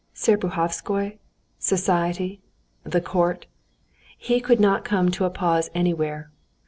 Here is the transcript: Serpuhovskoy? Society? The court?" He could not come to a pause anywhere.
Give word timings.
Serpuhovskoy? 0.15 1.19
Society? 1.59 2.41
The 2.83 3.01
court?" 3.01 3.45
He 4.17 4.39
could 4.39 4.59
not 4.59 4.83
come 4.83 5.11
to 5.11 5.25
a 5.25 5.29
pause 5.29 5.69
anywhere. 5.75 6.31